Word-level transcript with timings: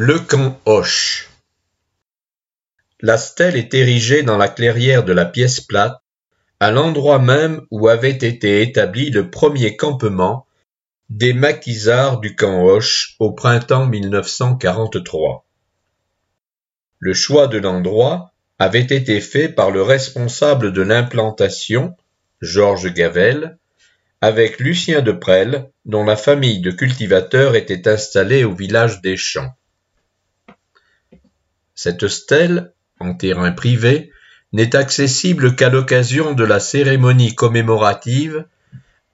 Le 0.00 0.20
camp 0.20 0.60
Hoche 0.64 1.28
La 3.00 3.18
stèle 3.18 3.56
est 3.56 3.74
érigée 3.74 4.22
dans 4.22 4.36
la 4.36 4.46
clairière 4.46 5.02
de 5.02 5.12
la 5.12 5.24
pièce 5.24 5.60
plate, 5.60 6.00
à 6.60 6.70
l'endroit 6.70 7.18
même 7.18 7.62
où 7.72 7.88
avait 7.88 8.10
été 8.10 8.62
établi 8.62 9.10
le 9.10 9.28
premier 9.28 9.76
campement 9.76 10.46
des 11.10 11.32
maquisards 11.32 12.20
du 12.20 12.36
camp 12.36 12.62
Hoche 12.62 13.16
au 13.18 13.32
printemps 13.32 13.86
1943. 13.86 15.44
Le 17.00 17.12
choix 17.12 17.48
de 17.48 17.58
l'endroit 17.58 18.30
avait 18.60 18.78
été 18.78 19.20
fait 19.20 19.48
par 19.48 19.72
le 19.72 19.82
responsable 19.82 20.72
de 20.72 20.82
l'implantation, 20.82 21.96
Georges 22.40 22.94
Gavel, 22.94 23.58
avec 24.20 24.60
Lucien 24.60 25.02
de 25.02 25.10
Presles, 25.10 25.68
dont 25.86 26.04
la 26.04 26.16
famille 26.16 26.60
de 26.60 26.70
cultivateurs 26.70 27.56
était 27.56 27.88
installée 27.88 28.44
au 28.44 28.54
village 28.54 29.00
des 29.00 29.16
Champs. 29.16 29.57
Cette 31.80 32.08
stèle, 32.08 32.72
en 32.98 33.14
terrain 33.14 33.52
privé, 33.52 34.10
n'est 34.52 34.74
accessible 34.74 35.54
qu'à 35.54 35.68
l'occasion 35.68 36.32
de 36.32 36.42
la 36.42 36.58
cérémonie 36.58 37.36
commémorative, 37.36 38.46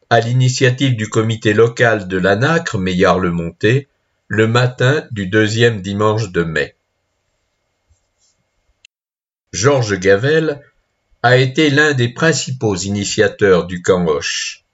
à 0.09 0.21
l'initiative 0.21 0.97
du 0.97 1.11
comité 1.11 1.53
local 1.53 2.09
de 2.09 2.17
l'ANACRE 2.17 2.79
Meillard-le-Monté, 2.79 3.87
le 4.29 4.47
matin 4.47 5.07
du 5.11 5.27
deuxième 5.27 5.83
dimanche 5.83 6.33
de 6.33 6.43
mai. 6.43 6.75
Georges 9.53 9.99
Gavel 9.99 10.63
a 11.23 11.37
été 11.37 11.69
l'un 11.69 11.93
des 11.93 12.09
principaux 12.09 12.77
initiateurs 12.77 13.67
du 13.67 13.83
camp 13.83 14.07
Hoche. 14.07 14.65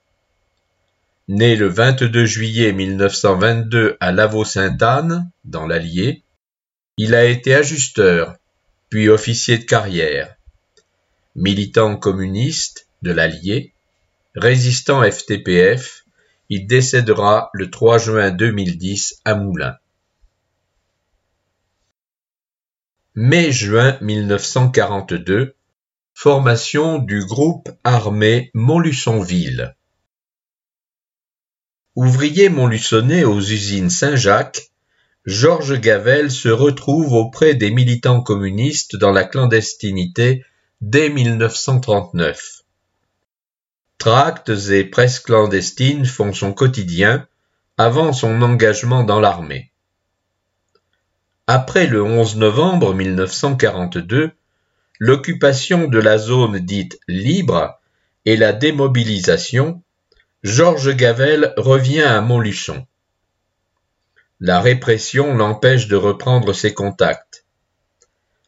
Né 1.27 1.57
le 1.57 1.66
22 1.66 2.25
juillet 2.25 2.73
1922 2.73 3.97
à 3.99 4.13
Lavaux-Sainte-Anne, 4.13 5.29
dans 5.45 5.66
l'Allier, 5.66 6.23
il 6.97 7.15
a 7.15 7.25
été 7.25 7.55
ajusteur, 7.55 8.37
puis 8.89 9.09
officier 9.09 9.59
de 9.59 9.65
carrière. 9.65 10.37
Militant 11.35 11.96
communiste 11.96 12.88
de 13.02 13.13
l'Allier, 13.13 13.73
résistant 14.35 15.02
FTPF, 15.02 16.05
il 16.49 16.66
décédera 16.66 17.51
le 17.52 17.71
3 17.71 17.99
juin 17.99 18.30
2010 18.30 19.23
à 19.24 19.35
Moulins. 19.35 19.77
Mai-juin 23.15 23.99
1942, 24.01 25.55
formation 26.15 26.99
du 26.99 27.24
groupe 27.24 27.71
armé 27.85 28.51
Montluçonville. 28.55 29.74
Ouvrier 31.96 32.49
montluçonnais 32.49 33.24
aux 33.24 33.41
usines 33.41 33.91
Saint-Jacques, 33.91 34.71
Georges 35.26 35.79
Gavel 35.79 36.30
se 36.30 36.49
retrouve 36.49 37.13
auprès 37.13 37.54
des 37.54 37.71
militants 37.71 38.23
communistes 38.23 38.96
dans 38.96 39.13
la 39.13 39.24
clandestinité 39.24 40.46
dès 40.80 41.10
1939. 41.10 42.62
Tracts 43.99 44.49
et 44.71 44.85
presses 44.85 45.21
clandestines 45.21 46.07
font 46.07 46.32
son 46.32 46.54
quotidien 46.54 47.27
avant 47.77 48.15
son 48.15 48.40
engagement 48.40 49.04
dans 49.04 49.21
l'armée. 49.21 49.71
Après 51.46 51.87
le 51.87 52.02
11 52.02 52.37
novembre 52.37 52.95
1942, 52.95 54.30
l'occupation 54.99 55.87
de 55.87 55.99
la 55.99 56.16
zone 56.16 56.60
dite 56.60 56.99
libre 57.09 57.79
et 58.24 58.38
la 58.38 58.55
démobilisation, 58.55 59.82
Georges 60.43 60.96
Gavel 60.96 61.52
revient 61.59 62.01
à 62.01 62.23
Montluçon. 62.23 62.87
La 64.43 64.62
répression 64.62 65.34
l'empêche 65.34 65.87
de 65.87 65.97
reprendre 65.97 66.55
ses 66.55 66.72
contacts. 66.72 67.44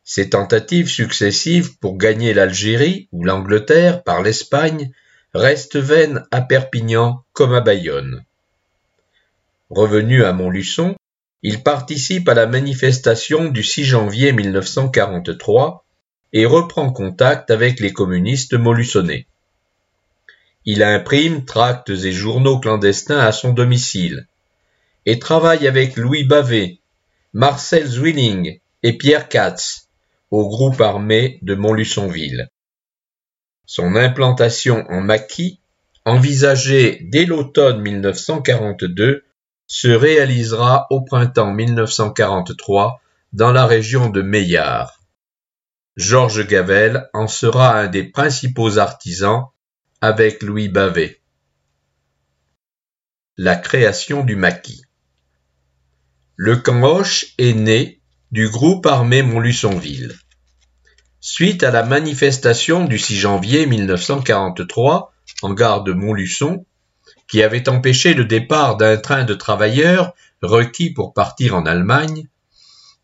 Ses 0.05 0.31
tentatives 0.31 0.89
successives 0.89 1.77
pour 1.81 1.99
gagner 1.99 2.33
l'Algérie 2.33 3.09
ou 3.13 3.25
l'Angleterre 3.25 4.03
par 4.03 4.23
l'Espagne 4.23 4.91
restent 5.35 5.77
vaines 5.77 6.25
à 6.31 6.41
Perpignan 6.41 7.23
comme 7.35 7.53
à 7.53 7.61
Bayonne. 7.61 8.25
Revenu 9.69 10.25
à 10.25 10.33
Montluçon, 10.33 10.97
il 11.43 11.63
participe 11.63 12.27
à 12.27 12.35
la 12.35 12.47
manifestation 12.47 13.51
du 13.51 13.63
6 13.63 13.85
janvier 13.85 14.33
1943 14.33 15.85
et 16.33 16.47
reprend 16.47 16.91
contact 16.91 17.51
avec 17.51 17.81
les 17.81 17.93
communistes 17.93 18.55
montluçonnais. 18.55 19.27
Il 20.65 20.83
imprime 20.83 21.45
tracts 21.45 21.91
et 21.91 22.13
journaux 22.13 22.61
clandestins 22.61 23.19
à 23.19 23.33
son 23.33 23.53
domicile 23.53 24.27
et 25.07 25.19
travaille 25.19 25.67
avec 25.67 25.97
Louis 25.97 26.25
Bavet, 26.25 26.81
Marcel 27.33 27.87
Zwilling 27.87 28.61
et 28.83 28.97
Pierre 28.97 29.29
Katz 29.29 29.89
au 30.31 30.49
groupe 30.49 30.81
armé 30.81 31.39
de 31.43 31.55
Montluçonville. 31.55 32.49
Son 33.67 33.97
implantation 33.97 34.85
en 34.89 35.01
maquis, 35.01 35.61
envisagée 36.05 37.01
dès 37.11 37.25
l'automne 37.25 37.81
1942, 37.81 39.25
se 39.67 39.89
réalisera 39.89 40.87
au 40.91 41.03
printemps 41.03 41.53
1943 41.53 43.01
dans 43.33 43.53
la 43.53 43.67
région 43.67 44.11
de 44.11 44.21
Meillard. 44.21 45.01
Georges 45.97 46.47
Gavel 46.47 47.09
en 47.13 47.27
sera 47.29 47.79
un 47.79 47.87
des 47.87 48.05
principaux 48.05 48.79
artisans 48.79 49.47
avec 50.01 50.43
Louis 50.43 50.69
Bavet. 50.69 51.21
La 53.37 53.57
création 53.57 54.25
du 54.25 54.37
maquis. 54.37 54.83
Le 56.37 56.57
camp 56.57 56.83
Hoche 56.83 57.27
est 57.37 57.53
né 57.53 58.01
du 58.31 58.49
groupe 58.49 58.87
armé 58.87 59.21
Montluçonville. 59.21 60.17
Suite 61.21 61.63
à 61.63 61.71
la 61.71 61.83
manifestation 61.83 62.87
du 62.87 62.99
6 62.99 63.17
janvier 63.17 63.67
1943 63.67 65.13
en 65.43 65.53
gare 65.53 65.85
de 65.85 65.93
Montluçon, 65.93 66.65
qui 67.29 67.43
avait 67.43 67.69
empêché 67.69 68.15
le 68.15 68.25
départ 68.25 68.79
d'un 68.79 68.97
train 68.97 69.25
de 69.25 69.35
travailleurs 69.35 70.15
requis 70.41 70.91
pour 70.91 71.13
partir 71.13 71.55
en 71.55 71.67
Allemagne, 71.67 72.29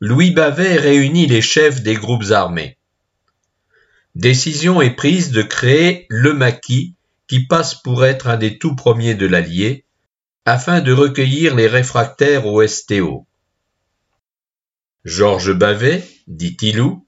Louis 0.00 0.30
Bavet 0.30 0.76
réunit 0.76 1.26
les 1.26 1.42
chefs 1.42 1.82
des 1.82 1.94
groupes 1.94 2.30
armés. 2.30 2.78
Décision 4.14 4.80
est 4.80 4.96
prise 4.96 5.32
de 5.32 5.42
créer 5.42 6.06
le 6.08 6.32
maquis 6.32 6.94
qui 7.26 7.46
passe 7.46 7.74
pour 7.74 8.06
être 8.06 8.26
un 8.28 8.38
des 8.38 8.58
tout 8.58 8.74
premiers 8.74 9.14
de 9.14 9.26
l'Allier, 9.26 9.84
afin 10.44 10.80
de 10.80 10.92
recueillir 10.92 11.54
les 11.54 11.66
réfractaires 11.66 12.46
au 12.46 12.66
STO. 12.66 13.26
Georges 15.04 15.52
Bavet, 15.52 16.08
dit 16.26 16.56
Tilou, 16.56 17.06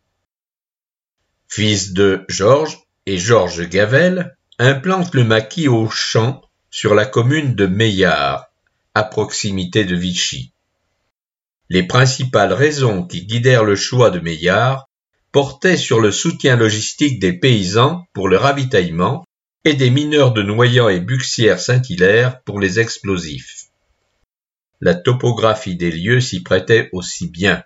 fils 1.48 1.92
de 1.92 2.24
Georges 2.28 2.78
et 3.06 3.18
Georges 3.18 3.68
Gavel, 3.68 4.36
implante 4.58 5.14
le 5.14 5.24
maquis 5.24 5.68
au 5.68 5.88
champ 5.88 6.42
sur 6.70 6.94
la 6.94 7.06
commune 7.06 7.54
de 7.54 7.66
Meillard, 7.66 8.46
à 8.94 9.02
proximité 9.02 9.84
de 9.84 9.96
Vichy. 9.96 10.52
Les 11.68 11.82
principales 11.82 12.52
raisons 12.52 13.04
qui 13.04 13.26
guidèrent 13.26 13.64
le 13.64 13.76
choix 13.76 14.10
de 14.10 14.20
Meillard 14.20 14.88
portaient 15.32 15.76
sur 15.76 16.00
le 16.00 16.10
soutien 16.10 16.56
logistique 16.56 17.20
des 17.20 17.32
paysans 17.32 18.04
pour 18.12 18.28
le 18.28 18.36
ravitaillement 18.36 19.24
et 19.64 19.74
des 19.74 19.90
mineurs 19.90 20.32
de 20.32 20.42
Noyant 20.42 20.88
et 20.88 21.00
Buxières-Saint-Hilaire 21.00 22.40
pour 22.42 22.60
les 22.60 22.80
explosifs. 22.80 23.66
La 24.80 24.94
topographie 24.94 25.76
des 25.76 25.90
lieux 25.90 26.20
s'y 26.20 26.42
prêtait 26.42 26.88
aussi 26.92 27.28
bien. 27.28 27.62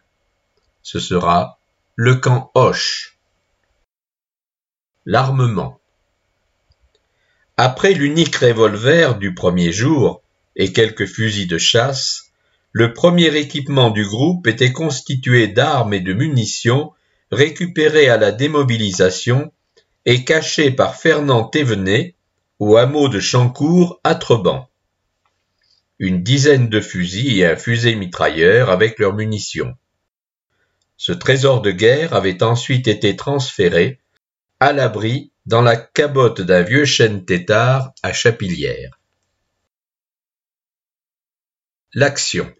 Ce 0.83 0.99
sera 0.99 1.61
le 1.95 2.17
camp 2.17 2.51
Hoche. 2.55 3.17
L'armement. 5.07 5.79
Après 7.57 7.93
l'unique 7.93 8.35
revolver 8.35 9.17
du 9.19 9.33
premier 9.33 9.71
jour 9.71 10.23
et 10.57 10.73
quelques 10.73 11.07
fusils 11.07 11.47
de 11.47 11.59
chasse, 11.59 12.33
le 12.73 12.93
premier 12.93 13.37
équipement 13.37 13.91
du 13.91 14.05
groupe 14.05 14.49
était 14.49 14.73
constitué 14.73 15.47
d'armes 15.47 15.95
et 15.95 16.01
de 16.01 16.13
munitions 16.13 16.93
récupérées 17.31 18.09
à 18.09 18.17
la 18.17 18.33
démobilisation 18.33 19.53
et 20.07 20.25
caché 20.25 20.71
par 20.71 20.97
Fernand 20.97 21.45
Thévenet 21.45 22.15
au 22.59 22.77
hameau 22.77 23.09
de 23.09 23.21
Chancourt 23.21 24.01
à 24.05 24.15
Treban. 24.15 24.69
Une 25.99 26.23
dizaine 26.23 26.69
de 26.69 26.81
fusils 26.81 27.39
et 27.39 27.47
un 27.47 27.57
fusil 27.57 27.97
mitrailleur 27.97 28.71
avec 28.71 28.99
leurs 28.99 29.15
munitions. 29.15 29.77
Ce 30.97 31.13
trésor 31.13 31.63
de 31.63 31.71
guerre 31.71 32.15
avait 32.15 32.43
ensuite 32.43 32.89
été 32.89 33.17
transféré 33.17 34.01
à 34.61 34.73
l'abri 34.73 35.33
dans 35.47 35.63
la 35.63 35.77
cabotte 35.77 36.41
d'un 36.41 36.63
vieux 36.63 36.85
chêne 36.85 37.25
tétard 37.25 37.93
à 38.03 38.13
Chapilières. 38.13 38.99
L'action. 41.93 42.53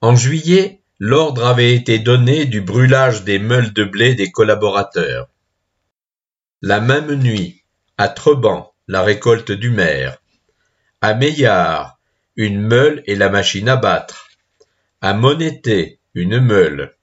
En 0.00 0.16
juillet, 0.16 0.82
l'ordre 0.98 1.46
avait 1.46 1.74
été 1.74 1.98
donné 1.98 2.46
du 2.46 2.60
brûlage 2.60 3.24
des 3.24 3.38
meules 3.38 3.72
de 3.72 3.84
blé 3.84 4.14
des 4.14 4.30
collaborateurs. 4.30 5.28
La 6.62 6.78
même 6.78 7.14
nuit, 7.14 7.64
à 7.96 8.08
Treban, 8.08 8.70
la 8.86 9.00
récolte 9.00 9.50
du 9.50 9.70
maire. 9.70 10.18
À 11.00 11.14
Meillard, 11.14 11.98
une 12.36 12.60
meule 12.60 13.02
et 13.06 13.16
la 13.16 13.30
machine 13.30 13.70
à 13.70 13.76
battre. 13.76 14.28
à 15.00 15.14
Monété, 15.14 16.00
une 16.12 16.38
meule. 16.38 16.94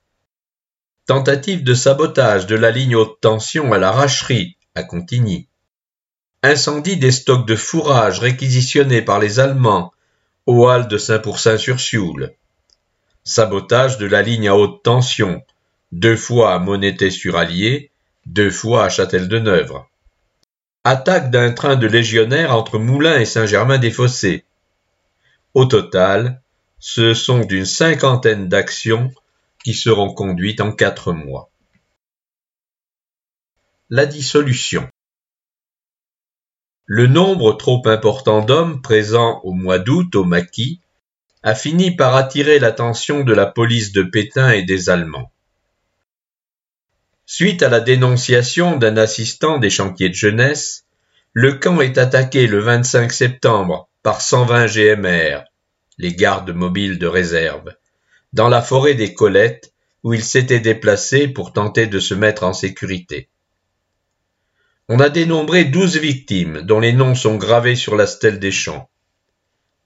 Tentative 1.07 1.63
de 1.63 1.73
sabotage 1.73 2.45
de 2.45 2.55
la 2.55 2.69
ligne 2.69 2.95
haute 2.95 3.19
tension 3.19 3.73
à 3.73 3.79
la 3.79 3.91
Racherie, 3.91 4.57
à 4.75 4.83
Contigny. 4.83 5.47
Incendie 6.43 6.97
des 6.97 7.11
stocks 7.11 7.47
de 7.47 7.55
fourrage 7.55 8.19
réquisitionnés 8.19 9.01
par 9.01 9.17
les 9.17 9.39
Allemands 9.39 9.91
au 10.45 10.69
hall 10.69 10.87
de 10.87 10.99
Saint-Pourçain-sur-Sioule. 10.99 12.35
Sabotage 13.23 13.97
de 13.97 14.05
la 14.05 14.21
ligne 14.21 14.49
à 14.49 14.55
haute 14.55 14.83
tension, 14.83 15.41
deux 15.91 16.15
fois 16.15 16.53
à 16.53 16.59
Monété-sur-Allier, 16.59 17.89
deux 18.27 18.51
fois 18.51 18.83
à 18.85 18.89
Châtel-de-Neuvre. 18.89 19.89
Attaque 20.83 21.31
d'un 21.31 21.53
train 21.53 21.75
de 21.75 21.87
légionnaires 21.87 22.53
entre 22.53 22.77
Moulins 22.77 23.19
et 23.19 23.25
Saint-Germain-des-Fossés. 23.25 24.43
Au 25.53 25.65
total, 25.65 26.41
ce 26.77 27.13
sont 27.13 27.39
d'une 27.39 27.65
cinquantaine 27.65 28.49
d'actions 28.49 29.11
qui 29.63 29.73
seront 29.73 30.13
conduites 30.13 30.61
en 30.61 30.71
quatre 30.71 31.13
mois. 31.13 31.49
La 33.89 34.05
dissolution. 34.05 34.87
Le 36.85 37.07
nombre 37.07 37.53
trop 37.53 37.81
important 37.87 38.43
d'hommes 38.43 38.81
présents 38.81 39.39
au 39.43 39.53
mois 39.53 39.79
d'août 39.79 40.15
au 40.15 40.25
maquis 40.25 40.81
a 41.43 41.55
fini 41.55 41.95
par 41.95 42.15
attirer 42.15 42.59
l'attention 42.59 43.23
de 43.23 43.33
la 43.33 43.45
police 43.45 43.93
de 43.93 44.03
Pétain 44.03 44.51
et 44.51 44.63
des 44.63 44.89
Allemands. 44.89 45.31
Suite 47.29 47.61
à 47.61 47.67
la 47.67 47.81
dénonciation 47.81 48.77
d'un 48.77 48.95
assistant 48.95 49.57
des 49.57 49.69
chantiers 49.69 50.07
de 50.07 50.13
jeunesse, 50.13 50.85
le 51.33 51.55
camp 51.55 51.81
est 51.81 51.97
attaqué 51.97 52.47
le 52.47 52.59
25 52.59 53.11
septembre 53.11 53.89
par 54.01 54.21
120 54.21 54.67
GMR, 54.67 55.43
les 55.97 56.15
gardes 56.15 56.51
mobiles 56.51 56.97
de 56.97 57.05
réserve, 57.05 57.75
dans 58.31 58.47
la 58.47 58.61
forêt 58.61 58.93
des 58.93 59.13
Colettes 59.13 59.73
où 60.03 60.13
il 60.13 60.23
s'était 60.23 60.61
déplacé 60.61 61.27
pour 61.27 61.51
tenter 61.51 61.85
de 61.85 61.99
se 61.99 62.13
mettre 62.13 62.45
en 62.45 62.53
sécurité. 62.53 63.27
On 64.87 65.01
a 65.01 65.09
dénombré 65.09 65.65
douze 65.65 65.97
victimes 65.97 66.61
dont 66.61 66.79
les 66.79 66.93
noms 66.93 67.13
sont 67.13 67.35
gravés 67.35 67.75
sur 67.75 67.97
la 67.97 68.07
stèle 68.07 68.39
des 68.39 68.53
champs, 68.53 68.89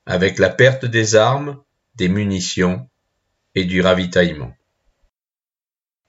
avec 0.05 0.37
la 0.37 0.51
perte 0.51 0.85
des 0.85 1.15
armes, 1.15 1.57
des 1.95 2.07
munitions 2.07 2.87
et 3.55 3.65
du 3.65 3.81
ravitaillement. 3.81 4.55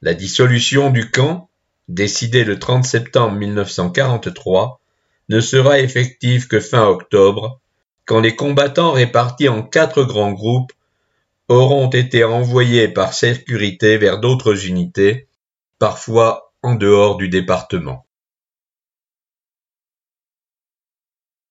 La 0.04 0.14
dissolution 0.14 0.90
du 0.90 1.12
camp, 1.12 1.48
décidée 1.86 2.42
le 2.42 2.58
30 2.58 2.84
septembre 2.84 3.36
1943, 3.36 4.80
ne 5.28 5.40
sera 5.40 5.78
effective 5.78 6.48
que 6.48 6.58
fin 6.58 6.84
octobre, 6.88 7.60
quand 8.04 8.18
les 8.18 8.34
combattants 8.34 8.90
répartis 8.90 9.48
en 9.48 9.62
quatre 9.62 10.02
grands 10.02 10.32
groupes 10.32 10.72
auront 11.46 11.88
été 11.88 12.24
envoyés 12.24 12.88
par 12.88 13.14
sécurité 13.14 13.96
vers 13.96 14.18
d'autres 14.18 14.66
unités, 14.66 15.28
parfois 15.78 16.52
en 16.62 16.74
dehors 16.74 17.16
du 17.16 17.28
département. 17.28 18.04